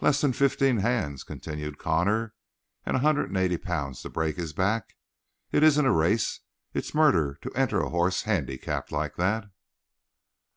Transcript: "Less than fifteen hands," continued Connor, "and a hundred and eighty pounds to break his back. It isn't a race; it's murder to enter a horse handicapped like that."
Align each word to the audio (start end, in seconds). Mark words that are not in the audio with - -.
"Less 0.00 0.20
than 0.22 0.32
fifteen 0.32 0.78
hands," 0.78 1.22
continued 1.22 1.78
Connor, 1.78 2.34
"and 2.84 2.96
a 2.96 2.98
hundred 2.98 3.28
and 3.28 3.36
eighty 3.36 3.56
pounds 3.58 4.02
to 4.02 4.10
break 4.10 4.34
his 4.34 4.52
back. 4.52 4.96
It 5.52 5.62
isn't 5.62 5.86
a 5.86 5.92
race; 5.92 6.40
it's 6.74 6.96
murder 6.96 7.38
to 7.42 7.52
enter 7.52 7.78
a 7.80 7.90
horse 7.90 8.22
handicapped 8.22 8.90
like 8.90 9.14
that." 9.14 9.44